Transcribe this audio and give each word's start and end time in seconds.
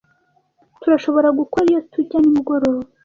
Turashobora 0.81 1.29
gukora 1.39 1.65
iyo 1.71 1.81
tujya 1.91 2.17
nimugoroba. 2.21 2.79